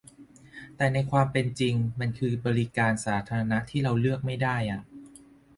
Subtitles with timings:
[0.77, 4.81] แต่ในความเป็นจริงมันคือบริการสาธารณะที่เราเลือกไม่ได้อ่ะ